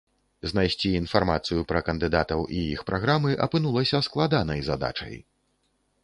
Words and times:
Знайсці 0.51 0.89
інфармацыю 0.99 1.65
пра 1.71 1.81
кандыдатаў 1.89 2.41
і 2.59 2.63
іх 2.75 2.81
праграмы 2.87 3.35
апынулася 3.47 3.99
складанай 4.07 4.59
задачай. 4.71 5.13